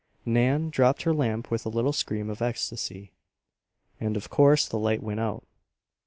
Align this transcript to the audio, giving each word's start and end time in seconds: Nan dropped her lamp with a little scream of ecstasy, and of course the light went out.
Nan 0.25 0.71
dropped 0.71 1.03
her 1.03 1.13
lamp 1.13 1.51
with 1.51 1.63
a 1.63 1.69
little 1.69 1.93
scream 1.93 2.31
of 2.31 2.41
ecstasy, 2.41 3.11
and 3.99 4.17
of 4.17 4.31
course 4.31 4.67
the 4.67 4.79
light 4.79 5.03
went 5.03 5.19
out. 5.19 5.45